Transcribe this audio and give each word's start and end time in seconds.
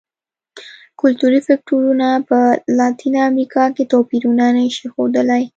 کلتوري 1.01 1.39
فکټورونه 1.47 2.07
په 2.29 2.39
لاتینه 2.77 3.19
امریکا 3.31 3.63
کې 3.75 3.83
توپیرونه 3.93 4.45
نه 4.57 4.63
شي 4.75 4.85
ښودلی. 4.93 5.43